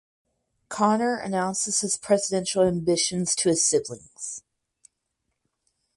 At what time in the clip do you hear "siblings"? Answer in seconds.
3.63-4.41